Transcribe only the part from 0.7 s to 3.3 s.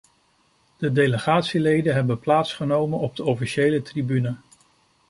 De delegatieleden hebben plaatsgenomen op de